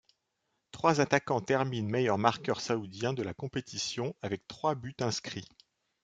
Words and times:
Trois 0.71 0.99
attaquants 0.99 1.41
terminent 1.41 1.87
meilleurs 1.87 2.17
marqueurs 2.17 2.59
saoudiens 2.59 3.13
de 3.13 3.21
la 3.21 3.35
compétition 3.35 4.15
avec 4.23 4.47
trois 4.47 4.73
buts 4.73 4.95
inscrits. 4.99 5.47